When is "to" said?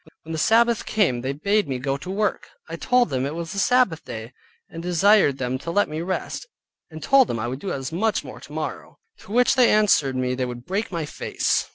1.95-2.09, 5.59-5.69, 9.19-9.31